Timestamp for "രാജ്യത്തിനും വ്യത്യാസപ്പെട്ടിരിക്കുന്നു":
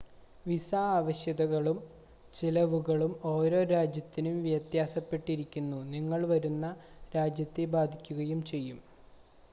3.73-5.79